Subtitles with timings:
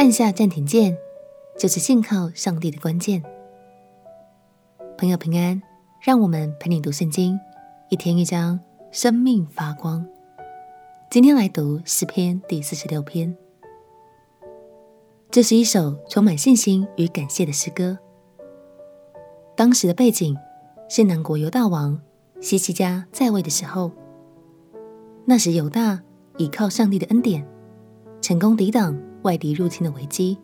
[0.00, 0.96] 按下暂停键，
[1.58, 3.22] 就是信靠上帝的关键。
[4.96, 5.60] 朋友平安，
[6.00, 7.38] 让我们陪你读圣经，
[7.90, 8.58] 一天一章，
[8.90, 10.02] 生命发光。
[11.10, 13.36] 今天来读诗篇第四十六篇，
[15.30, 17.98] 这是一首充满信心与感谢的诗歌。
[19.54, 20.34] 当时的背景
[20.88, 22.00] 是南国犹大王
[22.40, 23.92] 希西家在位的时候，
[25.26, 26.00] 那时犹大
[26.38, 27.46] 倚靠上帝的恩典，
[28.22, 30.38] 成功抵挡外敌入侵的危机，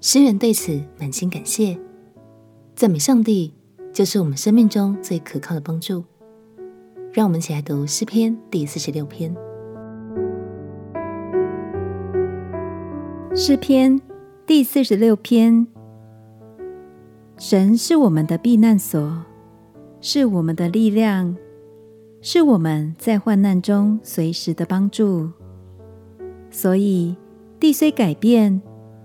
[0.00, 1.78] 诗人对此满心感谢，
[2.74, 3.54] 赞美上帝
[3.92, 6.04] 就是我们生命中最可靠的帮助。
[7.12, 9.34] 让我们一起来读诗篇第四十六篇。
[13.34, 14.00] 诗篇
[14.46, 15.66] 第四十六篇：
[17.36, 19.24] 神是我们的避难所，
[20.00, 21.36] 是我们的力量，
[22.20, 25.30] 是我们在患难中随时的帮助。
[26.50, 27.16] 所以，
[27.58, 28.60] 地虽改变，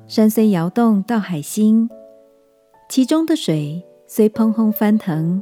[0.07, 1.89] 山虽摇动到海心，
[2.89, 5.41] 其中的水虽匉訇翻腾，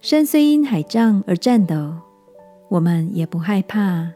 [0.00, 1.92] 山虽因海涨而颤抖，
[2.70, 4.10] 我们也不害怕。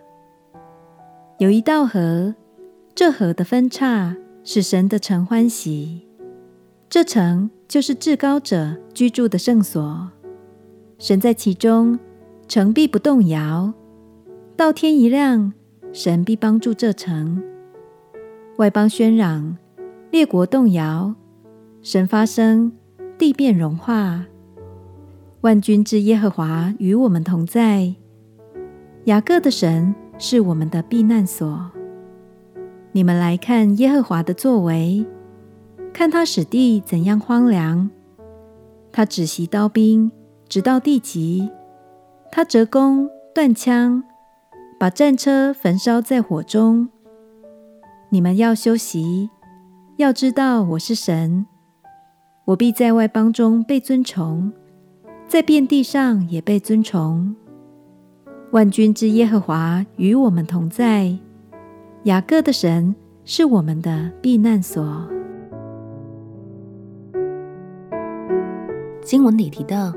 [1.39, 2.35] 有一道河，
[2.95, 6.09] 这河的分岔使神的城欢喜，
[6.89, 10.09] 这城就是至高者居住的圣所，
[10.99, 11.99] 神在其中，
[12.49, 13.75] 城必不动摇。
[14.57, 15.53] 到天一亮，
[15.93, 17.43] 神必帮助这城。
[18.61, 19.57] 外邦喧嚷，
[20.11, 21.15] 列国动摇，
[21.81, 22.71] 神发声，
[23.17, 24.27] 地变融化。
[25.41, 27.95] 万军之耶和华与我们同在，
[29.05, 31.71] 雅各的神是我们的避难所。
[32.93, 35.07] 你们来看耶和华的作为，
[35.91, 37.89] 看他使地怎样荒凉。
[38.93, 40.13] 他止息刀兵，
[40.51, 41.49] 直到地极；
[42.31, 44.05] 他折弓断枪。
[44.79, 46.91] 把战车焚烧在火中。
[48.13, 49.31] 你们要休息，
[49.97, 51.47] 要知道我是神，
[52.45, 54.53] 我必在外邦中被尊崇，
[55.29, 57.37] 在遍地上也被尊崇。
[58.51, 61.17] 万军之耶和华与我们同在，
[62.03, 62.93] 雅各的神
[63.25, 65.09] 是我们的避难所。
[69.03, 69.95] 经文里提到，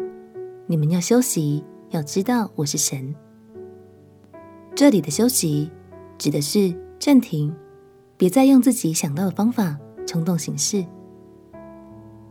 [0.68, 3.16] 你们要休息，要知道我是神。
[4.76, 5.72] 这里的休息
[6.20, 7.52] 指的是暂停，
[8.24, 10.86] 别再用自己想到的方法冲动行事。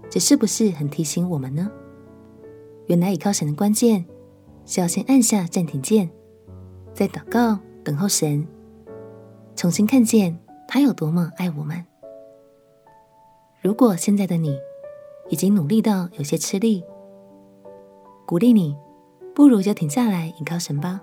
[0.08, 1.70] 这是不是很提醒我们呢？
[2.86, 4.02] 原来依靠神的关键
[4.64, 6.08] 是要先按下暂停键，
[6.94, 8.48] 再祷告，等候神，
[9.54, 11.84] 重新看见他有多么爱我们。
[13.60, 14.58] 如果现在的你
[15.28, 16.82] 已经努力到有些吃力，
[18.24, 18.74] 鼓励你，
[19.34, 21.02] 不如就停下来依靠神吧。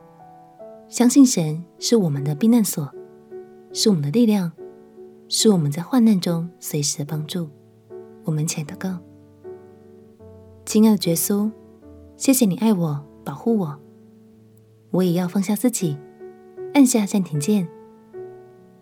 [0.88, 2.91] 相信神是我们的避难所，
[3.72, 4.51] 是我们的力量，
[5.31, 7.47] 是我们在患难中随时的帮助。
[8.23, 8.97] 我们且祷告：
[10.66, 11.51] 亲爱的耶稣，
[12.17, 13.79] 谢谢你爱我、保护我，
[14.90, 15.95] 我也要放下自己，
[16.73, 17.67] 按下暂停键，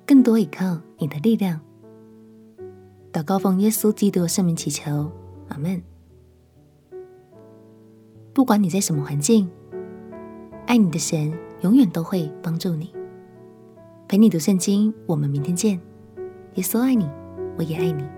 [0.05, 1.59] 更多依靠你的力量。
[3.11, 5.11] 祷告奉耶稣基督的圣名祈求，
[5.49, 5.83] 阿门。
[8.33, 9.49] 不管你在什么环境，
[10.65, 11.37] 爱你的神。
[11.61, 12.93] 永远都会帮助你，
[14.07, 14.93] 陪你读圣经。
[15.07, 15.81] 我们明天见。
[16.57, 17.07] 耶稣爱你，
[17.55, 18.16] 我也爱你。